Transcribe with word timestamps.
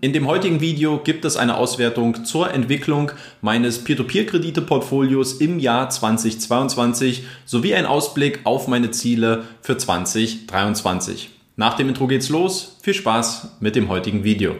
in 0.00 0.12
dem 0.14 0.26
heutigen 0.26 0.60
Video 0.60 0.98
gibt 0.98 1.24
es 1.26 1.36
eine 1.36 1.56
Auswertung 1.56 2.24
zur 2.24 2.52
Entwicklung 2.52 3.12
meines 3.42 3.84
Peer-to-Peer-Kredite-Portfolios 3.84 5.34
im 5.34 5.58
Jahr 5.58 5.90
2022 5.90 7.24
sowie 7.44 7.74
ein 7.74 7.84
Ausblick 7.84 8.40
auf 8.44 8.66
meine 8.66 8.90
Ziele 8.92 9.44
für 9.60 9.76
2023. 9.76 11.30
Nach 11.56 11.74
dem 11.74 11.88
Intro 11.88 12.06
geht's 12.06 12.30
los. 12.30 12.78
Viel 12.82 12.94
Spaß 12.94 13.56
mit 13.60 13.76
dem 13.76 13.88
heutigen 13.88 14.24
Video. 14.24 14.56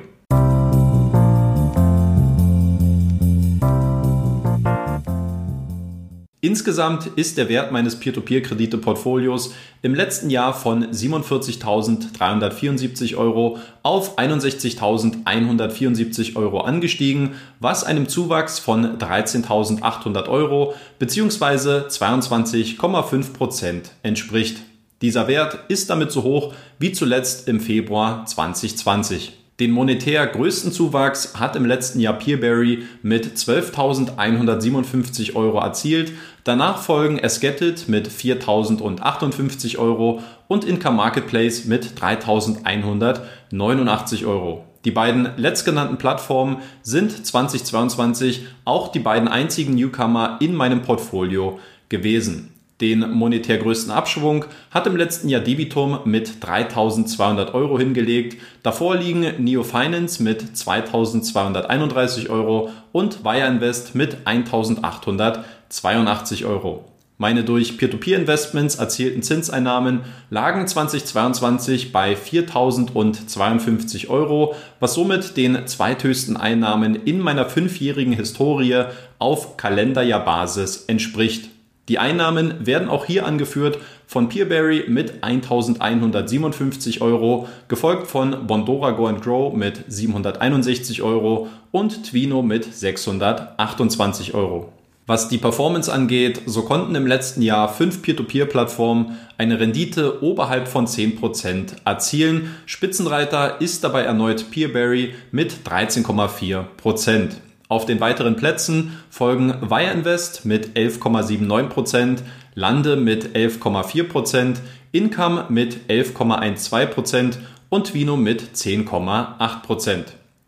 Insgesamt 6.42 7.06
ist 7.16 7.36
der 7.36 7.50
Wert 7.50 7.70
meines 7.70 7.96
Peer-to-Peer-Kredite-Portfolios 7.96 9.52
im 9.82 9.94
letzten 9.94 10.30
Jahr 10.30 10.54
von 10.54 10.86
47.374 10.86 13.14
Euro 13.14 13.58
auf 13.82 14.18
61.174 14.18 16.36
Euro 16.36 16.60
angestiegen, 16.60 17.32
was 17.58 17.84
einem 17.84 18.08
Zuwachs 18.08 18.58
von 18.58 18.96
13.800 18.96 20.30
Euro 20.30 20.72
bzw. 20.98 21.88
22,5 21.88 23.34
Prozent 23.34 23.90
entspricht. 24.02 24.62
Dieser 25.02 25.28
Wert 25.28 25.58
ist 25.68 25.90
damit 25.90 26.10
so 26.10 26.22
hoch 26.22 26.54
wie 26.78 26.92
zuletzt 26.92 27.48
im 27.48 27.60
Februar 27.60 28.24
2020. 28.24 29.34
Den 29.60 29.70
monetär 29.72 30.26
größten 30.26 30.72
Zuwachs 30.72 31.34
hat 31.38 31.54
im 31.54 31.66
letzten 31.66 32.00
Jahr 32.00 32.14
Peerberry 32.14 32.84
mit 33.02 33.36
12.157 33.36 35.36
Euro 35.36 35.60
erzielt. 35.60 36.12
Danach 36.44 36.78
folgen 36.78 37.18
Esgetted 37.18 37.86
mit 37.86 38.08
4.058 38.08 39.76
Euro 39.76 40.22
und 40.48 40.64
Income 40.64 40.96
Marketplace 40.96 41.66
mit 41.66 42.00
3.189 42.00 44.26
Euro. 44.26 44.64
Die 44.86 44.92
beiden 44.92 45.28
letztgenannten 45.36 45.98
Plattformen 45.98 46.62
sind 46.80 47.26
2022 47.26 48.46
auch 48.64 48.88
die 48.88 49.00
beiden 49.00 49.28
einzigen 49.28 49.74
Newcomer 49.74 50.38
in 50.40 50.54
meinem 50.54 50.80
Portfolio 50.80 51.58
gewesen. 51.90 52.54
Den 52.80 53.10
monetär 53.10 53.58
größten 53.58 53.92
Abschwung 53.92 54.46
hat 54.70 54.86
im 54.86 54.96
letzten 54.96 55.28
Jahr 55.28 55.42
Debitum 55.42 55.98
mit 56.04 56.42
3200 56.42 57.52
Euro 57.52 57.78
hingelegt. 57.78 58.40
Davor 58.62 58.96
liegen 58.96 59.34
Neo 59.38 59.62
Finance 59.62 60.22
mit 60.22 60.56
2231 60.56 62.30
Euro 62.30 62.70
und 62.92 63.22
Wire 63.22 63.46
Invest 63.46 63.94
mit 63.94 64.16
1882 64.24 66.46
Euro. 66.46 66.86
Meine 67.20 67.44
durch 67.44 67.76
Peer-to-Peer-Investments 67.76 68.76
erzielten 68.76 69.22
Zinseinnahmen 69.22 70.00
lagen 70.30 70.66
2022 70.66 71.92
bei 71.92 72.14
4.052 72.14 74.08
Euro, 74.08 74.54
was 74.78 74.94
somit 74.94 75.36
den 75.36 75.66
zweithöchsten 75.66 76.38
Einnahmen 76.38 76.94
in 76.94 77.20
meiner 77.20 77.44
fünfjährigen 77.44 78.14
Historie 78.14 78.84
auf 79.18 79.58
Kalenderjahrbasis 79.58 80.86
entspricht. 80.86 81.50
Die 81.88 81.98
Einnahmen 81.98 82.66
werden 82.66 82.88
auch 82.88 83.04
hier 83.04 83.26
angeführt 83.26 83.78
von 84.06 84.28
Peerberry 84.28 84.84
mit 84.88 85.22
1157 85.22 87.00
Euro, 87.00 87.48
gefolgt 87.68 88.06
von 88.06 88.46
Bondora 88.46 88.92
Go 88.92 89.06
and 89.06 89.22
Grow 89.22 89.54
mit 89.54 89.84
761 89.88 91.02
Euro 91.02 91.48
und 91.72 92.04
Twino 92.04 92.42
mit 92.42 92.64
628 92.72 94.34
Euro. 94.34 94.72
Was 95.10 95.28
die 95.28 95.38
Performance 95.38 95.92
angeht, 95.92 96.42
so 96.46 96.62
konnten 96.62 96.94
im 96.94 97.04
letzten 97.04 97.42
Jahr 97.42 97.68
fünf 97.68 98.00
Peer-to-Peer-Plattformen 98.00 99.18
eine 99.38 99.58
Rendite 99.58 100.22
oberhalb 100.22 100.68
von 100.68 100.86
10% 100.86 101.78
erzielen. 101.84 102.54
Spitzenreiter 102.64 103.60
ist 103.60 103.82
dabei 103.82 104.02
erneut 104.02 104.52
Peerberry 104.52 105.14
mit 105.32 105.66
13,4%. 105.68 107.30
Auf 107.70 107.86
den 107.86 108.00
weiteren 108.00 108.34
Plätzen 108.34 108.98
folgen 109.10 109.70
Wire 109.70 109.92
Invest 109.92 110.44
mit 110.44 110.76
11,79%, 110.76 112.18
Lande 112.56 112.96
mit 112.96 113.36
11,4%, 113.36 114.56
Income 114.90 115.44
mit 115.50 115.88
11,12% 115.88 117.34
und 117.68 117.94
Vino 117.94 118.16
mit 118.16 118.56
10,8%. 118.56 119.98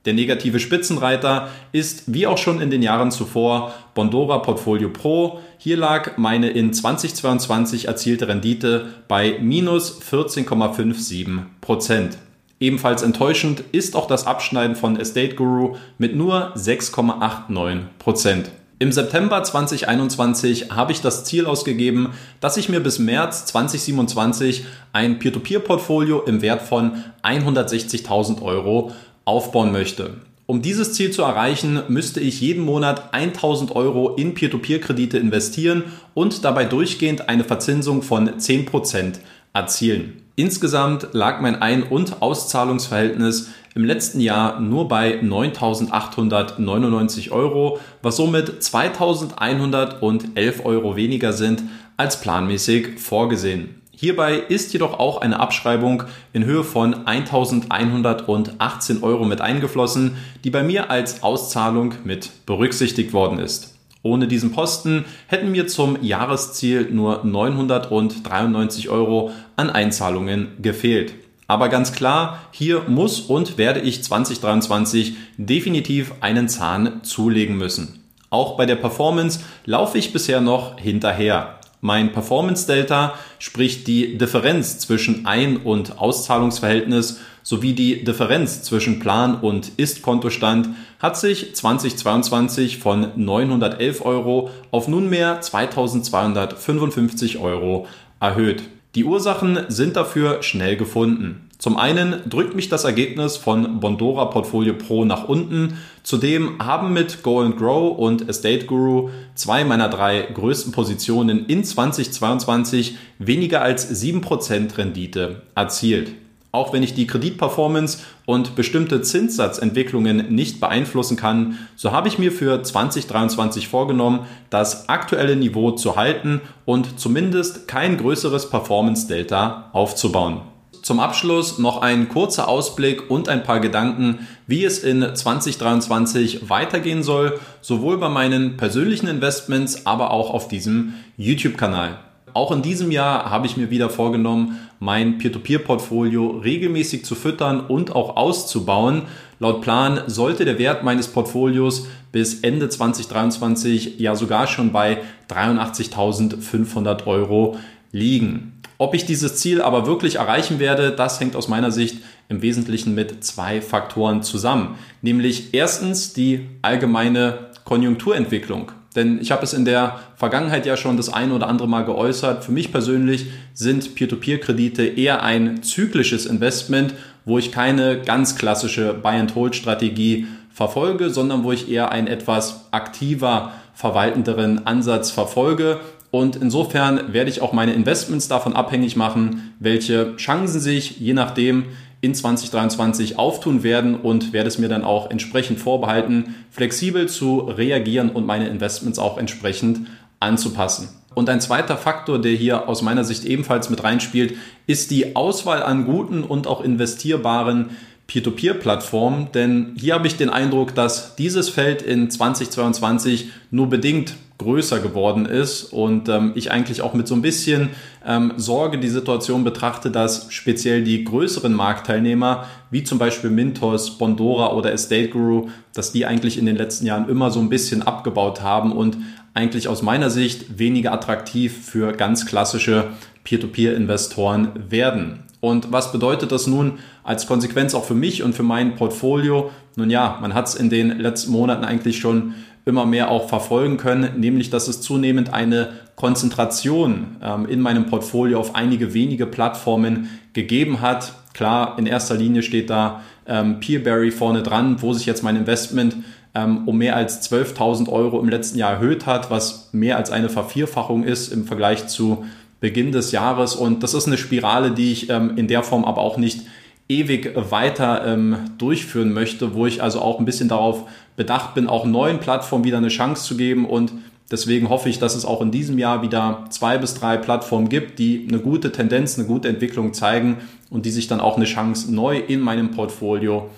Der 0.04 0.14
negative 0.14 0.58
Spitzenreiter 0.58 1.48
ist, 1.70 2.12
wie 2.12 2.26
auch 2.26 2.38
schon 2.38 2.60
in 2.60 2.70
den 2.70 2.82
Jahren 2.82 3.12
zuvor, 3.12 3.72
Bondora 3.94 4.38
Portfolio 4.38 4.88
Pro. 4.88 5.38
Hier 5.58 5.76
lag 5.76 6.18
meine 6.18 6.50
in 6.50 6.72
2022 6.72 7.86
erzielte 7.86 8.26
Rendite 8.26 8.86
bei 9.06 9.38
minus 9.40 10.02
14,57%. 10.02 12.16
Ebenfalls 12.62 13.02
enttäuschend 13.02 13.64
ist 13.72 13.96
auch 13.96 14.06
das 14.06 14.24
Abschneiden 14.24 14.76
von 14.76 14.96
Estate 14.96 15.34
Guru 15.34 15.74
mit 15.98 16.14
nur 16.14 16.54
6,89%. 16.54 18.44
Im 18.78 18.92
September 18.92 19.42
2021 19.42 20.70
habe 20.70 20.92
ich 20.92 21.00
das 21.00 21.24
Ziel 21.24 21.46
ausgegeben, 21.46 22.10
dass 22.38 22.56
ich 22.56 22.68
mir 22.68 22.78
bis 22.78 23.00
März 23.00 23.46
2027 23.46 24.64
ein 24.92 25.18
Peer-to-Peer-Portfolio 25.18 26.22
im 26.22 26.40
Wert 26.40 26.62
von 26.62 27.02
160.000 27.24 28.40
Euro 28.42 28.92
aufbauen 29.24 29.72
möchte. 29.72 30.14
Um 30.46 30.62
dieses 30.62 30.92
Ziel 30.92 31.10
zu 31.10 31.22
erreichen, 31.22 31.82
müsste 31.88 32.20
ich 32.20 32.40
jeden 32.40 32.64
Monat 32.64 33.12
1000 33.12 33.74
Euro 33.74 34.14
in 34.14 34.34
Peer-to-Peer-Kredite 34.34 35.18
investieren 35.18 35.82
und 36.14 36.44
dabei 36.44 36.64
durchgehend 36.64 37.28
eine 37.28 37.42
Verzinsung 37.42 38.02
von 38.02 38.30
10% 38.30 39.18
erzielen. 39.52 40.22
Insgesamt 40.34 41.08
lag 41.12 41.40
mein 41.40 41.60
Ein- 41.60 41.82
und 41.82 42.22
Auszahlungsverhältnis 42.22 43.50
im 43.74 43.84
letzten 43.84 44.20
Jahr 44.20 44.60
nur 44.60 44.88
bei 44.88 45.20
9.899 45.20 47.30
Euro, 47.30 47.78
was 48.00 48.16
somit 48.16 48.62
2.111 48.62 50.64
Euro 50.64 50.96
weniger 50.96 51.34
sind 51.34 51.62
als 51.96 52.20
planmäßig 52.20 52.98
vorgesehen. 52.98 53.80
Hierbei 53.94 54.36
ist 54.36 54.72
jedoch 54.72 54.98
auch 54.98 55.20
eine 55.20 55.38
Abschreibung 55.38 56.04
in 56.32 56.44
Höhe 56.44 56.64
von 56.64 57.06
1.118 57.06 59.02
Euro 59.02 59.24
mit 59.24 59.40
eingeflossen, 59.40 60.16
die 60.42 60.50
bei 60.50 60.64
mir 60.64 60.90
als 60.90 61.22
Auszahlung 61.22 61.94
mit 62.02 62.30
berücksichtigt 62.46 63.12
worden 63.12 63.38
ist. 63.38 63.71
Ohne 64.02 64.26
diesen 64.26 64.52
Posten 64.52 65.04
hätten 65.28 65.52
mir 65.52 65.68
zum 65.68 66.02
Jahresziel 66.02 66.90
nur 66.90 67.24
993 67.24 68.88
Euro 68.88 69.30
an 69.56 69.70
Einzahlungen 69.70 70.48
gefehlt. 70.60 71.14
Aber 71.46 71.68
ganz 71.68 71.92
klar, 71.92 72.40
hier 72.50 72.84
muss 72.88 73.20
und 73.20 73.58
werde 73.58 73.80
ich 73.80 74.02
2023 74.02 75.14
definitiv 75.36 76.14
einen 76.20 76.48
Zahn 76.48 77.04
zulegen 77.04 77.56
müssen. 77.56 78.00
Auch 78.30 78.56
bei 78.56 78.64
der 78.64 78.76
Performance 78.76 79.40
laufe 79.66 79.98
ich 79.98 80.12
bisher 80.12 80.40
noch 80.40 80.80
hinterher. 80.80 81.58
Mein 81.82 82.12
Performance 82.12 82.66
Delta, 82.66 83.14
sprich 83.38 83.84
die 83.84 84.16
Differenz 84.16 84.78
zwischen 84.78 85.26
Ein- 85.26 85.58
und 85.58 85.98
Auszahlungsverhältnis 85.98 87.20
sowie 87.42 87.74
die 87.74 88.04
Differenz 88.04 88.62
zwischen 88.62 89.00
Plan 89.00 89.34
und 89.34 89.72
Ist-Kontostand, 89.76 90.68
hat 91.02 91.18
sich 91.18 91.54
2022 91.54 92.78
von 92.78 93.08
911 93.16 94.04
Euro 94.04 94.50
auf 94.70 94.86
nunmehr 94.86 95.40
2255 95.40 97.38
Euro 97.38 97.86
erhöht. 98.20 98.62
Die 98.94 99.04
Ursachen 99.04 99.58
sind 99.68 99.96
dafür 99.96 100.42
schnell 100.42 100.76
gefunden. 100.76 101.48
Zum 101.58 101.76
einen 101.76 102.28
drückt 102.28 102.54
mich 102.54 102.68
das 102.68 102.84
Ergebnis 102.84 103.36
von 103.36 103.80
Bondora 103.80 104.26
Portfolio 104.26 104.74
Pro 104.74 105.04
nach 105.04 105.28
unten. 105.28 105.78
Zudem 106.02 106.58
haben 106.58 106.92
mit 106.92 107.22
Go 107.22 107.40
and 107.40 107.56
Grow 107.56 107.96
und 107.96 108.28
Estate 108.28 108.66
Guru 108.66 109.10
zwei 109.34 109.64
meiner 109.64 109.88
drei 109.88 110.22
größten 110.22 110.72
Positionen 110.72 111.46
in 111.46 111.64
2022 111.64 112.96
weniger 113.18 113.62
als 113.62 114.02
7% 114.02 114.76
Rendite 114.76 115.42
erzielt. 115.54 116.12
Auch 116.52 116.72
wenn 116.72 116.82
ich 116.82 116.94
die 116.94 117.06
Kreditperformance 117.06 118.00
und 118.26 118.54
bestimmte 118.54 119.00
Zinssatzentwicklungen 119.00 120.34
nicht 120.34 120.60
beeinflussen 120.60 121.16
kann, 121.16 121.58
so 121.76 121.92
habe 121.92 122.08
ich 122.08 122.18
mir 122.18 122.30
für 122.30 122.62
2023 122.62 123.68
vorgenommen, 123.68 124.26
das 124.50 124.88
aktuelle 124.90 125.34
Niveau 125.34 125.70
zu 125.72 125.96
halten 125.96 126.42
und 126.66 127.00
zumindest 127.00 127.66
kein 127.68 127.96
größeres 127.96 128.50
Performance 128.50 129.08
Delta 129.08 129.70
aufzubauen 129.72 130.42
zum 130.82 130.98
Abschluss 130.98 131.58
noch 131.58 131.80
ein 131.80 132.08
kurzer 132.08 132.48
Ausblick 132.48 133.08
und 133.08 133.28
ein 133.28 133.44
paar 133.44 133.60
Gedanken, 133.60 134.26
wie 134.46 134.64
es 134.64 134.80
in 134.80 135.14
2023 135.14 136.50
weitergehen 136.50 137.04
soll, 137.04 137.38
sowohl 137.60 137.98
bei 137.98 138.08
meinen 138.08 138.56
persönlichen 138.56 139.06
Investments, 139.06 139.86
aber 139.86 140.10
auch 140.10 140.30
auf 140.30 140.48
diesem 140.48 140.94
YouTube-Kanal. 141.16 141.98
Auch 142.34 142.50
in 142.50 142.62
diesem 142.62 142.90
Jahr 142.90 143.30
habe 143.30 143.46
ich 143.46 143.56
mir 143.56 143.70
wieder 143.70 143.90
vorgenommen, 143.90 144.58
mein 144.78 145.18
Peer-to-Peer-Portfolio 145.18 146.40
regelmäßig 146.42 147.04
zu 147.04 147.14
füttern 147.14 147.60
und 147.60 147.94
auch 147.94 148.16
auszubauen. 148.16 149.02
Laut 149.38 149.60
Plan 149.60 150.02
sollte 150.06 150.44
der 150.44 150.58
Wert 150.58 150.82
meines 150.82 151.08
Portfolios 151.08 151.86
bis 152.10 152.40
Ende 152.40 152.68
2023 152.68 153.98
ja 153.98 154.14
sogar 154.14 154.46
schon 154.46 154.72
bei 154.72 154.98
83.500 155.28 157.06
Euro 157.06 157.58
liegen. 157.90 158.60
Ob 158.78 158.94
ich 158.94 159.04
dieses 159.04 159.36
Ziel 159.36 159.62
aber 159.62 159.86
wirklich 159.86 160.16
erreichen 160.16 160.58
werde, 160.58 160.90
das 160.90 161.20
hängt 161.20 161.36
aus 161.36 161.48
meiner 161.48 161.70
Sicht 161.70 161.98
im 162.28 162.42
Wesentlichen 162.42 162.94
mit 162.94 163.22
zwei 163.22 163.60
Faktoren 163.60 164.22
zusammen. 164.22 164.76
Nämlich 165.02 165.54
erstens 165.54 166.12
die 166.12 166.48
allgemeine 166.62 167.50
Konjunkturentwicklung. 167.64 168.72
Denn 168.94 169.20
ich 169.20 169.30
habe 169.30 169.44
es 169.44 169.54
in 169.54 169.64
der 169.64 170.00
Vergangenheit 170.16 170.66
ja 170.66 170.76
schon 170.76 170.96
das 170.96 171.12
eine 171.12 171.34
oder 171.34 171.48
andere 171.48 171.68
Mal 171.68 171.84
geäußert. 171.84 172.44
Für 172.44 172.52
mich 172.52 172.72
persönlich 172.72 173.26
sind 173.54 173.94
Peer-to-Peer-Kredite 173.94 174.84
eher 174.84 175.22
ein 175.22 175.62
zyklisches 175.62 176.26
Investment, 176.26 176.94
wo 177.24 177.38
ich 177.38 177.52
keine 177.52 178.00
ganz 178.00 178.36
klassische 178.36 178.94
Buy-and-Hold-Strategie 178.94 180.26
verfolge, 180.52 181.10
sondern 181.10 181.44
wo 181.44 181.52
ich 181.52 181.70
eher 181.70 181.90
einen 181.90 182.06
etwas 182.06 182.66
aktiver 182.72 183.52
verwaltenderen 183.74 184.66
Ansatz 184.66 185.10
verfolge. 185.10 185.80
Und 186.10 186.36
insofern 186.36 187.14
werde 187.14 187.30
ich 187.30 187.40
auch 187.40 187.54
meine 187.54 187.72
Investments 187.72 188.28
davon 188.28 188.52
abhängig 188.54 188.96
machen, 188.96 189.54
welche 189.58 190.14
Chancen 190.16 190.60
sich 190.60 191.00
je 191.00 191.14
nachdem 191.14 191.64
in 192.02 192.14
2023 192.14 193.18
auftun 193.18 193.62
werden 193.62 193.94
und 193.94 194.32
werde 194.32 194.48
es 194.48 194.58
mir 194.58 194.68
dann 194.68 194.84
auch 194.84 195.10
entsprechend 195.10 195.60
vorbehalten, 195.60 196.34
flexibel 196.50 197.08
zu 197.08 197.38
reagieren 197.38 198.10
und 198.10 198.26
meine 198.26 198.48
Investments 198.48 198.98
auch 198.98 199.16
entsprechend 199.16 199.86
anzupassen. 200.18 200.88
Und 201.14 201.30
ein 201.30 201.40
zweiter 201.40 201.76
Faktor, 201.76 202.20
der 202.20 202.32
hier 202.32 202.68
aus 202.68 202.82
meiner 202.82 203.04
Sicht 203.04 203.24
ebenfalls 203.24 203.70
mit 203.70 203.84
reinspielt, 203.84 204.34
ist 204.66 204.90
die 204.90 205.14
Auswahl 205.14 205.62
an 205.62 205.84
guten 205.84 206.24
und 206.24 206.48
auch 206.48 206.62
investierbaren 206.62 207.70
Peer-to-Peer-Plattformen, 208.08 209.28
denn 209.32 209.74
hier 209.78 209.94
habe 209.94 210.08
ich 210.08 210.16
den 210.16 210.28
Eindruck, 210.28 210.74
dass 210.74 211.14
dieses 211.14 211.48
Feld 211.48 211.82
in 211.82 212.10
2022 212.10 213.30
nur 213.50 213.68
bedingt 213.68 214.16
größer 214.42 214.80
geworden 214.80 215.26
ist 215.26 215.64
und 215.64 216.08
ähm, 216.08 216.32
ich 216.34 216.50
eigentlich 216.50 216.82
auch 216.82 216.94
mit 216.94 217.08
so 217.08 217.14
ein 217.14 217.22
bisschen 217.22 217.70
ähm, 218.06 218.34
Sorge 218.36 218.78
die 218.78 218.88
Situation 218.88 219.44
betrachte, 219.44 219.90
dass 219.90 220.32
speziell 220.32 220.82
die 220.82 221.04
größeren 221.04 221.52
Marktteilnehmer, 221.52 222.46
wie 222.70 222.84
zum 222.84 222.98
Beispiel 222.98 223.30
Mintos, 223.30 223.98
Bondora 223.98 224.52
oder 224.52 224.72
Estate 224.72 225.08
Guru, 225.08 225.48
dass 225.74 225.92
die 225.92 226.06
eigentlich 226.06 226.38
in 226.38 226.46
den 226.46 226.56
letzten 226.56 226.86
Jahren 226.86 227.08
immer 227.08 227.30
so 227.30 227.40
ein 227.40 227.48
bisschen 227.48 227.82
abgebaut 227.82 228.42
haben 228.42 228.72
und 228.72 228.98
eigentlich 229.34 229.68
aus 229.68 229.82
meiner 229.82 230.10
Sicht 230.10 230.58
weniger 230.58 230.92
attraktiv 230.92 231.64
für 231.64 231.92
ganz 231.92 232.26
klassische 232.26 232.88
Peer-to-Peer-Investoren 233.24 234.50
werden. 234.68 235.24
Und 235.40 235.72
was 235.72 235.90
bedeutet 235.90 236.30
das 236.30 236.46
nun 236.46 236.78
als 237.02 237.26
Konsequenz 237.26 237.74
auch 237.74 237.84
für 237.84 237.94
mich 237.94 238.22
und 238.22 238.34
für 238.34 238.44
mein 238.44 238.76
Portfolio? 238.76 239.50
Nun 239.74 239.90
ja, 239.90 240.18
man 240.20 240.34
hat 240.34 240.46
es 240.46 240.54
in 240.54 240.70
den 240.70 241.00
letzten 241.00 241.32
Monaten 241.32 241.64
eigentlich 241.64 241.98
schon 241.98 242.34
immer 242.64 242.86
mehr 242.86 243.10
auch 243.10 243.28
verfolgen 243.28 243.76
können, 243.76 244.20
nämlich 244.20 244.50
dass 244.50 244.68
es 244.68 244.80
zunehmend 244.80 245.32
eine 245.32 245.70
Konzentration 245.96 247.16
ähm, 247.22 247.46
in 247.46 247.60
meinem 247.60 247.86
Portfolio 247.86 248.38
auf 248.38 248.54
einige 248.54 248.94
wenige 248.94 249.26
Plattformen 249.26 250.08
gegeben 250.32 250.80
hat. 250.80 251.14
Klar, 251.34 251.78
in 251.78 251.86
erster 251.86 252.14
Linie 252.14 252.42
steht 252.42 252.70
da 252.70 253.02
ähm, 253.26 253.60
Peerberry 253.60 254.10
vorne 254.10 254.42
dran, 254.42 254.80
wo 254.80 254.92
sich 254.92 255.06
jetzt 255.06 255.22
mein 255.22 255.36
Investment 255.36 255.96
ähm, 256.34 256.66
um 256.66 256.78
mehr 256.78 256.96
als 256.96 257.30
12.000 257.30 257.88
Euro 257.88 258.20
im 258.20 258.28
letzten 258.28 258.58
Jahr 258.58 258.72
erhöht 258.72 259.06
hat, 259.06 259.30
was 259.30 259.68
mehr 259.72 259.96
als 259.96 260.10
eine 260.10 260.28
Vervierfachung 260.28 261.04
ist 261.04 261.28
im 261.28 261.44
Vergleich 261.44 261.88
zu 261.88 262.24
Beginn 262.60 262.92
des 262.92 263.12
Jahres. 263.12 263.54
Und 263.54 263.82
das 263.82 263.92
ist 263.92 264.06
eine 264.06 264.16
Spirale, 264.16 264.70
die 264.70 264.92
ich 264.92 265.10
ähm, 265.10 265.36
in 265.36 265.48
der 265.48 265.62
Form 265.62 265.84
aber 265.84 266.00
auch 266.00 266.16
nicht 266.16 266.42
ewig 266.88 267.32
weiter 267.34 268.06
ähm, 268.06 268.36
durchführen 268.58 269.12
möchte, 269.12 269.54
wo 269.54 269.66
ich 269.66 269.82
also 269.82 270.00
auch 270.00 270.18
ein 270.18 270.24
bisschen 270.24 270.48
darauf 270.48 270.88
bedacht 271.16 271.54
bin, 271.54 271.68
auch 271.68 271.84
neuen 271.84 272.18
Plattformen 272.18 272.64
wieder 272.64 272.78
eine 272.78 272.88
Chance 272.88 273.24
zu 273.24 273.36
geben 273.36 273.66
und 273.66 273.92
Deswegen 274.32 274.70
hoffe 274.70 274.88
ich, 274.88 274.98
dass 274.98 275.14
es 275.14 275.26
auch 275.26 275.42
in 275.42 275.50
diesem 275.50 275.78
Jahr 275.78 276.00
wieder 276.00 276.46
zwei 276.48 276.78
bis 276.78 276.94
drei 276.94 277.18
Plattformen 277.18 277.68
gibt, 277.68 277.98
die 277.98 278.26
eine 278.26 278.38
gute 278.38 278.72
Tendenz, 278.72 279.18
eine 279.18 279.28
gute 279.28 279.48
Entwicklung 279.48 279.92
zeigen 279.92 280.38
und 280.70 280.86
die 280.86 280.90
sich 280.90 281.06
dann 281.06 281.20
auch 281.20 281.36
eine 281.36 281.44
Chance 281.44 281.94
neu 281.94 282.16
in 282.16 282.40
meinem 282.40 282.70
Portfolio 282.70 283.50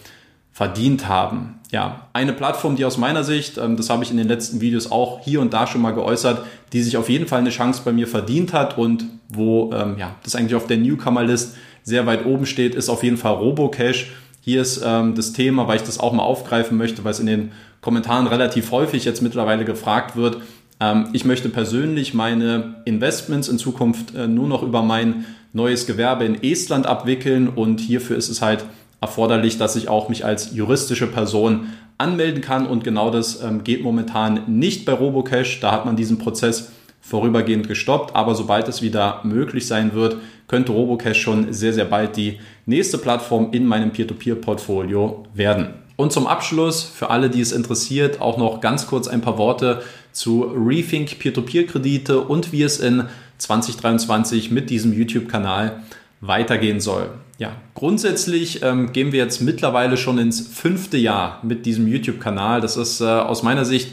verdient 0.51 1.09
haben. 1.09 1.61
Ja, 1.71 2.09
eine 2.13 2.33
Plattform, 2.33 2.75
die 2.75 2.85
aus 2.85 2.99
meiner 2.99 3.23
Sicht, 3.23 3.57
ähm, 3.57 3.77
das 3.77 3.89
habe 3.89 4.03
ich 4.03 4.11
in 4.11 4.17
den 4.17 4.27
letzten 4.27 4.61
Videos 4.61 4.91
auch 4.91 5.21
hier 5.23 5.41
und 5.41 5.53
da 5.53 5.69
schon 5.69 5.81
mal 5.81 5.93
geäußert, 5.93 6.45
die 6.73 6.83
sich 6.83 6.97
auf 6.97 7.09
jeden 7.09 7.29
Fall 7.29 7.41
eine 7.41 7.51
Chance 7.51 7.83
bei 7.85 7.93
mir 7.93 8.09
verdient 8.09 8.53
hat 8.53 8.77
und 8.77 9.05
wo 9.29 9.73
ähm, 9.73 9.97
ja, 9.97 10.17
das 10.25 10.35
eigentlich 10.35 10.57
auf 10.57 10.67
der 10.67 10.79
Newcomer-List 10.79 11.57
sehr 11.85 12.05
weit 12.07 12.27
oben 12.27 12.47
steht, 12.47 12.75
ist 12.75 12.89
auf 12.89 13.05
jeden 13.05 13.17
Fall 13.17 13.35
Robocash. 13.35 14.13
Hier 14.45 14.61
ist 14.61 14.83
ähm, 14.85 15.15
das 15.15 15.33
Thema, 15.33 15.67
weil 15.69 15.77
ich 15.77 15.85
das 15.85 15.99
auch 15.99 16.13
mal 16.13 16.23
aufgreifen 16.23 16.77
möchte, 16.77 17.03
weil 17.03 17.13
es 17.13 17.21
in 17.21 17.27
den 17.27 17.53
Kommentaren 17.81 18.27
relativ 18.27 18.73
häufig 18.73 19.07
jetzt 19.07 19.23
mittlerweile 19.23 19.65
gefragt 19.65 20.17
wird. 20.17 20.37
Ähm, 20.81 21.09
ich 21.15 21.25
möchte 21.25 21.49
persönlich 21.49 22.13
meine 22.13 22.83
Investments 22.85 23.49
in 23.49 23.57
Zukunft 23.57 24.15
äh, 24.15 24.29
nur 24.29 24.47
noch 24.47 24.63
über 24.63 24.83
mein 24.83 25.25
neues 25.55 25.87
Gewerbe 25.87 26.27
in 26.27 26.43
Estland 26.43 26.87
abwickeln 26.87 27.49
und 27.49 27.81
hierfür 27.81 28.19
ist 28.19 28.29
es 28.29 28.43
halt 28.43 28.67
erforderlich, 29.01 29.57
dass 29.57 29.77
ich 29.77 29.89
auch 29.89 30.11
mich 30.11 30.27
als 30.27 30.55
juristische 30.55 31.07
Person 31.07 31.69
anmelden 31.97 32.43
kann 32.43 32.67
und 32.67 32.85
genau 32.85 33.11
das 33.11 33.43
ähm, 33.43 33.65
geht 33.65 33.83
momentan 33.83 34.41
nicht 34.47 34.85
bei 34.85 34.93
Robocash. 34.93 35.61
Da 35.61 35.73
hat 35.73 35.87
man 35.87 35.97
diesen 35.97 36.19
Prozess 36.19 36.71
vorübergehend 37.05 37.69
gestoppt, 37.69 38.17
aber 38.17 38.35
sobald 38.35 38.67
es 38.67 38.81
wieder 38.81 39.21
möglich 39.25 39.67
sein 39.67 39.93
wird, 39.93 40.17
könnte 40.49 40.73
Robocash 40.73 41.21
schon 41.21 41.53
sehr, 41.53 41.75
sehr 41.75 41.85
bald 41.85 42.17
die 42.17 42.39
nächste 42.65 42.97
Plattform 42.97 43.49
in 43.53 43.67
meinem 43.67 43.93
Peer-to-Peer-Portfolio 43.93 45.25
werden. 45.35 45.75
Und 45.97 46.13
zum 46.13 46.27
Abschluss, 46.27 46.83
für 46.83 47.11
alle, 47.11 47.29
die 47.29 47.43
es 47.43 47.53
interessiert, 47.53 48.21
auch 48.21 48.39
noch 48.39 48.61
ganz 48.61 48.87
kurz 48.87 49.07
ein 49.07 49.21
paar 49.21 49.39
Worte 49.39 49.83
zu 50.13 50.43
Rethink 50.43 51.19
Peer-to-Peer-Kredite 51.19 52.21
und 52.21 52.53
wie 52.53 52.63
es 52.63 52.81
in 52.81 53.05
2023 53.39 54.51
mit 54.51 54.71
diesem 54.71 54.93
YouTube-Kanal 54.93 55.83
weitergehen 56.21 56.81
soll. 56.81 57.11
Ja, 57.37 57.53
grundsätzlich 57.75 58.63
ähm, 58.63 58.93
gehen 58.93 59.13
wir 59.13 59.19
jetzt 59.19 59.43
mittlerweile 59.43 59.97
schon 59.97 60.19
ins 60.19 60.41
fünfte 60.41 60.97
Jahr 60.97 61.41
mit 61.43 61.67
diesem 61.67 61.87
YouTube-Kanal. 61.87 62.61
Das 62.61 62.77
ist 62.77 63.01
äh, 63.01 63.05
aus 63.05 63.43
meiner 63.43 63.65
Sicht 63.65 63.89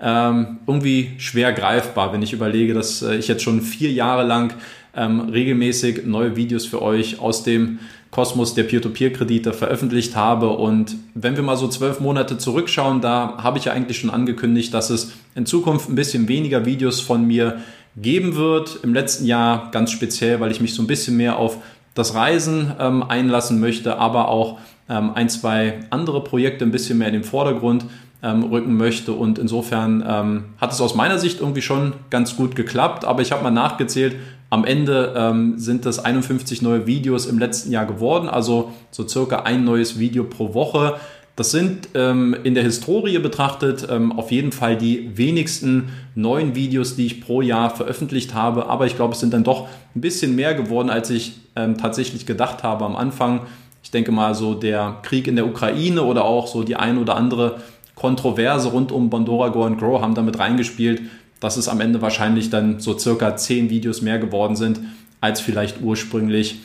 ähm, 0.00 0.58
irgendwie 0.66 1.12
schwer 1.18 1.52
greifbar, 1.52 2.12
wenn 2.12 2.22
ich 2.22 2.32
überlege, 2.32 2.74
dass 2.74 3.02
äh, 3.02 3.16
ich 3.16 3.28
jetzt 3.28 3.42
schon 3.42 3.60
vier 3.60 3.92
Jahre 3.92 4.24
lang 4.24 4.54
ähm, 4.96 5.20
regelmäßig 5.20 6.04
neue 6.06 6.36
Videos 6.36 6.66
für 6.66 6.82
euch 6.82 7.20
aus 7.20 7.42
dem 7.42 7.78
Kosmos 8.10 8.54
der 8.54 8.62
Peer-to-Peer-Kredite 8.62 9.52
veröffentlicht 9.52 10.14
habe. 10.14 10.50
Und 10.50 10.96
wenn 11.14 11.34
wir 11.34 11.42
mal 11.42 11.56
so 11.56 11.66
zwölf 11.66 11.98
Monate 11.98 12.38
zurückschauen, 12.38 13.00
da 13.00 13.38
habe 13.38 13.58
ich 13.58 13.64
ja 13.64 13.72
eigentlich 13.72 13.98
schon 13.98 14.10
angekündigt, 14.10 14.72
dass 14.72 14.90
es 14.90 15.12
in 15.34 15.46
Zukunft 15.46 15.88
ein 15.88 15.96
bisschen 15.96 16.28
weniger 16.28 16.64
Videos 16.64 17.00
von 17.00 17.26
mir 17.26 17.58
geben 17.96 18.36
wird. 18.36 18.78
Im 18.84 18.94
letzten 18.94 19.26
Jahr 19.26 19.70
ganz 19.72 19.90
speziell, 19.90 20.38
weil 20.38 20.52
ich 20.52 20.60
mich 20.60 20.74
so 20.74 20.82
ein 20.82 20.86
bisschen 20.86 21.16
mehr 21.16 21.38
auf 21.38 21.58
das 21.94 22.14
Reisen 22.14 22.72
ähm, 22.78 23.02
einlassen 23.02 23.58
möchte, 23.58 23.98
aber 23.98 24.28
auch 24.28 24.58
ähm, 24.88 25.12
ein, 25.14 25.28
zwei 25.28 25.80
andere 25.90 26.22
Projekte 26.22 26.64
ein 26.64 26.70
bisschen 26.70 26.98
mehr 26.98 27.08
in 27.08 27.14
den 27.14 27.24
Vordergrund 27.24 27.84
ähm, 28.24 28.42
rücken 28.42 28.76
möchte. 28.76 29.12
Und 29.12 29.38
insofern 29.38 30.02
ähm, 30.06 30.44
hat 30.56 30.72
es 30.72 30.80
aus 30.80 30.94
meiner 30.94 31.18
Sicht 31.18 31.40
irgendwie 31.40 31.62
schon 31.62 31.92
ganz 32.10 32.36
gut 32.36 32.56
geklappt. 32.56 33.04
Aber 33.04 33.22
ich 33.22 33.30
habe 33.30 33.44
mal 33.44 33.50
nachgezählt, 33.50 34.16
am 34.50 34.64
Ende 34.64 35.14
ähm, 35.16 35.58
sind 35.58 35.84
das 35.84 36.04
51 36.04 36.62
neue 36.62 36.86
Videos 36.86 37.26
im 37.26 37.38
letzten 37.38 37.70
Jahr 37.72 37.86
geworden, 37.86 38.28
also 38.28 38.72
so 38.90 39.06
circa 39.06 39.40
ein 39.40 39.64
neues 39.64 39.98
Video 39.98 40.24
pro 40.24 40.54
Woche. 40.54 40.94
Das 41.36 41.50
sind 41.50 41.88
ähm, 41.94 42.36
in 42.44 42.54
der 42.54 42.62
Historie 42.62 43.18
betrachtet 43.18 43.88
ähm, 43.90 44.12
auf 44.12 44.30
jeden 44.30 44.52
Fall 44.52 44.76
die 44.76 45.10
wenigsten 45.16 45.88
neuen 46.14 46.54
Videos, 46.54 46.94
die 46.94 47.06
ich 47.06 47.20
pro 47.20 47.42
Jahr 47.42 47.70
veröffentlicht 47.70 48.34
habe. 48.34 48.66
Aber 48.66 48.86
ich 48.86 48.94
glaube, 48.94 49.14
es 49.14 49.20
sind 49.20 49.34
dann 49.34 49.42
doch 49.42 49.66
ein 49.96 50.00
bisschen 50.00 50.36
mehr 50.36 50.54
geworden, 50.54 50.90
als 50.90 51.10
ich 51.10 51.32
ähm, 51.56 51.76
tatsächlich 51.76 52.24
gedacht 52.24 52.62
habe 52.62 52.84
am 52.84 52.94
Anfang. 52.94 53.40
Ich 53.82 53.90
denke 53.90 54.12
mal, 54.12 54.36
so 54.36 54.54
der 54.54 54.98
Krieg 55.02 55.26
in 55.26 55.34
der 55.34 55.46
Ukraine 55.46 56.04
oder 56.04 56.24
auch 56.24 56.46
so 56.46 56.62
die 56.62 56.76
ein 56.76 56.98
oder 56.98 57.16
andere 57.16 57.56
Kontroverse 57.94 58.68
rund 58.68 58.92
um 58.92 59.10
Bondora 59.10 59.48
Go 59.48 59.64
and 59.64 59.78
Grow 59.78 60.00
haben 60.00 60.14
damit 60.14 60.38
reingespielt, 60.38 61.02
dass 61.40 61.56
es 61.56 61.68
am 61.68 61.80
Ende 61.80 62.02
wahrscheinlich 62.02 62.50
dann 62.50 62.80
so 62.80 62.98
circa 62.98 63.36
zehn 63.36 63.70
Videos 63.70 64.02
mehr 64.02 64.18
geworden 64.18 64.56
sind, 64.56 64.80
als 65.20 65.40
vielleicht 65.40 65.80
ursprünglich 65.82 66.60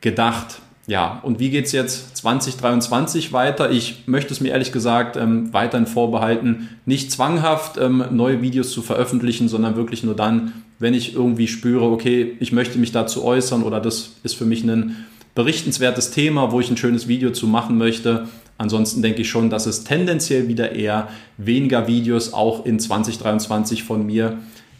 gedacht. 0.00 0.60
Ja, 0.86 1.20
und 1.24 1.40
wie 1.40 1.50
geht 1.50 1.66
es 1.66 1.72
jetzt 1.72 2.16
2023 2.18 3.32
weiter? 3.32 3.70
Ich 3.72 4.04
möchte 4.06 4.32
es 4.32 4.40
mir 4.40 4.50
ehrlich 4.50 4.70
gesagt 4.70 5.16
ähm, 5.16 5.52
weiterhin 5.52 5.86
vorbehalten, 5.86 6.68
nicht 6.84 7.10
zwanghaft 7.10 7.76
ähm, 7.76 8.04
neue 8.12 8.40
Videos 8.40 8.70
zu 8.70 8.82
veröffentlichen, 8.82 9.48
sondern 9.48 9.74
wirklich 9.74 10.04
nur 10.04 10.14
dann, 10.14 10.52
wenn 10.78 10.94
ich 10.94 11.14
irgendwie 11.14 11.48
spüre, 11.48 11.90
okay, 11.90 12.36
ich 12.38 12.52
möchte 12.52 12.78
mich 12.78 12.92
dazu 12.92 13.24
äußern 13.24 13.64
oder 13.64 13.80
das 13.80 14.12
ist 14.22 14.34
für 14.34 14.44
mich 14.44 14.62
ein 14.62 15.06
berichtenswertes 15.34 16.12
Thema, 16.12 16.52
wo 16.52 16.60
ich 16.60 16.70
ein 16.70 16.76
schönes 16.76 17.08
Video 17.08 17.30
zu 17.30 17.48
machen 17.48 17.78
möchte. 17.78 18.28
Ansonsten 18.58 19.02
denke 19.02 19.22
ich 19.22 19.28
schon, 19.28 19.50
dass 19.50 19.66
es 19.66 19.84
tendenziell 19.84 20.48
wieder 20.48 20.72
eher 20.72 21.08
weniger 21.36 21.86
Videos 21.86 22.32
auch 22.32 22.64
in 22.64 22.78
2023 22.78 23.82
von 23.82 24.06
mir 24.06 24.38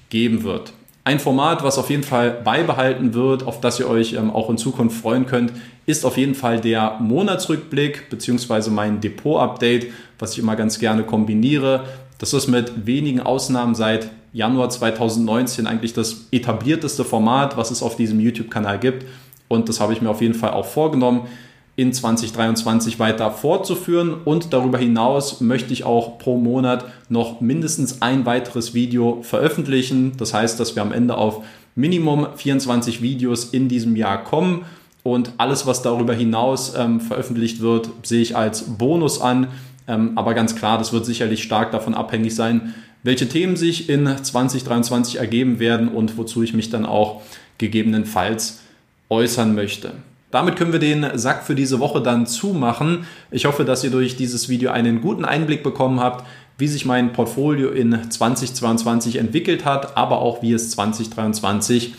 geben 0.08 0.42
wird. 0.42 0.72
Ein 1.04 1.20
Format, 1.20 1.62
was 1.62 1.78
auf 1.78 1.88
jeden 1.90 2.02
Fall 2.02 2.32
beibehalten 2.32 3.14
wird, 3.14 3.46
auf 3.46 3.60
das 3.60 3.78
ihr 3.78 3.88
euch 3.88 4.14
ähm, 4.14 4.30
auch 4.30 4.50
in 4.50 4.58
Zukunft 4.58 5.00
freuen 5.00 5.26
könnt, 5.26 5.52
ist 5.86 6.04
auf 6.04 6.16
jeden 6.16 6.34
Fall 6.34 6.60
der 6.60 6.96
Monatsrückblick 6.98 8.10
bzw. 8.10 8.70
mein 8.70 9.00
Depot-Update, 9.00 9.86
was 10.18 10.32
ich 10.32 10.40
immer 10.40 10.56
ganz 10.56 10.80
gerne 10.80 11.04
kombiniere. 11.04 11.84
Das 12.18 12.32
ist 12.32 12.48
mit 12.48 12.86
wenigen 12.86 13.20
Ausnahmen 13.20 13.76
seit 13.76 14.10
Januar 14.32 14.68
2019 14.68 15.68
eigentlich 15.68 15.92
das 15.92 16.26
etablierteste 16.32 17.04
Format, 17.04 17.56
was 17.56 17.70
es 17.70 17.82
auf 17.82 17.96
diesem 17.96 18.18
YouTube-Kanal 18.18 18.80
gibt. 18.80 19.06
Und 19.46 19.68
das 19.68 19.78
habe 19.78 19.92
ich 19.92 20.02
mir 20.02 20.10
auf 20.10 20.22
jeden 20.22 20.34
Fall 20.34 20.50
auch 20.50 20.66
vorgenommen, 20.66 21.28
in 21.76 21.92
2023 21.92 22.98
weiter 22.98 23.30
fortzuführen 23.30 24.14
und 24.24 24.54
darüber 24.54 24.78
hinaus 24.78 25.42
möchte 25.42 25.74
ich 25.74 25.84
auch 25.84 26.18
pro 26.18 26.38
Monat 26.38 26.86
noch 27.10 27.42
mindestens 27.42 28.00
ein 28.00 28.24
weiteres 28.24 28.72
Video 28.72 29.22
veröffentlichen. 29.22 30.12
Das 30.16 30.32
heißt, 30.32 30.58
dass 30.58 30.74
wir 30.74 30.82
am 30.82 30.92
Ende 30.92 31.16
auf 31.16 31.44
Minimum 31.74 32.28
24 32.34 33.02
Videos 33.02 33.44
in 33.44 33.68
diesem 33.68 33.94
Jahr 33.94 34.24
kommen 34.24 34.64
und 35.02 35.32
alles, 35.36 35.66
was 35.66 35.82
darüber 35.82 36.14
hinaus 36.14 36.74
ähm, 36.74 37.00
veröffentlicht 37.00 37.60
wird, 37.60 37.90
sehe 38.02 38.22
ich 38.22 38.34
als 38.34 38.76
Bonus 38.78 39.20
an. 39.20 39.48
Ähm, 39.86 40.12
aber 40.16 40.32
ganz 40.34 40.56
klar, 40.56 40.78
das 40.78 40.94
wird 40.94 41.04
sicherlich 41.04 41.42
stark 41.42 41.70
davon 41.70 41.94
abhängig 41.94 42.34
sein, 42.34 42.74
welche 43.02 43.28
Themen 43.28 43.54
sich 43.54 43.88
in 43.88 44.06
2023 44.06 45.16
ergeben 45.16 45.60
werden 45.60 45.88
und 45.88 46.16
wozu 46.16 46.42
ich 46.42 46.54
mich 46.54 46.70
dann 46.70 46.86
auch 46.86 47.20
gegebenenfalls 47.58 48.60
äußern 49.08 49.54
möchte. 49.54 49.92
Damit 50.30 50.56
können 50.56 50.72
wir 50.72 50.80
den 50.80 51.06
Sack 51.14 51.44
für 51.44 51.54
diese 51.54 51.78
Woche 51.78 52.02
dann 52.02 52.26
zumachen. 52.26 53.06
Ich 53.30 53.46
hoffe, 53.46 53.64
dass 53.64 53.84
ihr 53.84 53.90
durch 53.90 54.16
dieses 54.16 54.48
Video 54.48 54.70
einen 54.70 55.00
guten 55.00 55.24
Einblick 55.24 55.62
bekommen 55.62 56.00
habt, 56.00 56.26
wie 56.58 56.68
sich 56.68 56.84
mein 56.84 57.12
Portfolio 57.12 57.70
in 57.70 58.10
2022 58.10 59.16
entwickelt 59.16 59.64
hat, 59.64 59.96
aber 59.96 60.18
auch 60.18 60.42
wie 60.42 60.52
es 60.52 60.70
2023 60.70 61.94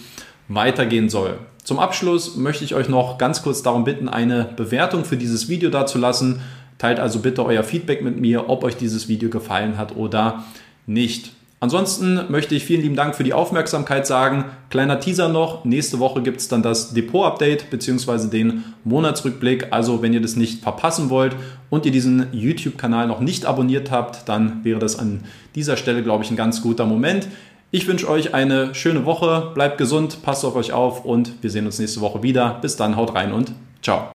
weitergehen 0.47 1.09
soll. 1.09 1.37
Zum 1.63 1.79
Abschluss 1.79 2.35
möchte 2.37 2.63
ich 2.63 2.75
euch 2.75 2.89
noch 2.89 3.17
ganz 3.17 3.43
kurz 3.43 3.61
darum 3.61 3.83
bitten, 3.83 4.07
eine 4.07 4.45
Bewertung 4.55 5.03
für 5.03 5.17
dieses 5.17 5.49
Video 5.49 5.69
dazulassen. 5.69 6.41
Teilt 6.77 6.99
also 6.99 7.19
bitte 7.19 7.45
euer 7.45 7.63
Feedback 7.63 8.01
mit 8.01 8.19
mir, 8.19 8.49
ob 8.49 8.63
euch 8.63 8.77
dieses 8.77 9.07
Video 9.07 9.29
gefallen 9.29 9.77
hat 9.77 9.95
oder 9.95 10.45
nicht. 10.85 11.31
Ansonsten 11.59 12.21
möchte 12.29 12.53
ich 12.53 12.65
vielen 12.65 12.81
lieben 12.81 12.95
Dank 12.95 13.15
für 13.15 13.23
die 13.23 13.33
Aufmerksamkeit 13.33 14.05
sagen. 14.05 14.45
Kleiner 14.69 14.99
Teaser 14.99 15.27
noch, 15.27 15.65
nächste 15.65 15.97
Woche 15.97 16.21
gibt 16.21 16.39
es 16.39 16.47
dann 16.47 16.61
das 16.61 16.93
Depot-Update 16.93 17.71
bzw. 17.71 18.27
den 18.27 18.63
Monatsrückblick. 18.83 19.67
Also 19.71 20.03
wenn 20.03 20.13
ihr 20.13 20.21
das 20.21 20.35
nicht 20.35 20.61
verpassen 20.61 21.09
wollt 21.09 21.35
und 21.71 21.87
ihr 21.87 21.91
diesen 21.91 22.27
YouTube-Kanal 22.31 23.07
noch 23.07 23.21
nicht 23.21 23.47
abonniert 23.47 23.89
habt, 23.89 24.29
dann 24.29 24.63
wäre 24.63 24.79
das 24.79 24.99
an 24.99 25.23
dieser 25.55 25.77
Stelle, 25.77 26.03
glaube 26.03 26.23
ich, 26.23 26.29
ein 26.29 26.37
ganz 26.37 26.61
guter 26.61 26.85
Moment. 26.85 27.27
Ich 27.71 27.87
wünsche 27.87 28.07
euch 28.07 28.35
eine 28.35 28.75
schöne 28.75 29.05
Woche, 29.05 29.51
bleibt 29.55 29.79
gesund, 29.79 30.21
passt 30.21 30.45
auf 30.45 30.55
euch 30.55 30.73
auf 30.73 31.05
und 31.05 31.41
wir 31.41 31.49
sehen 31.49 31.65
uns 31.65 31.79
nächste 31.79 32.01
Woche 32.01 32.21
wieder. 32.21 32.59
Bis 32.61 32.75
dann, 32.75 32.95
haut 32.95 33.15
rein 33.15 33.33
und 33.33 33.51
ciao. 33.81 34.05